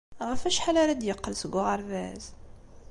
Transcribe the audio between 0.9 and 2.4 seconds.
d-yeqqel seg uɣerbaz?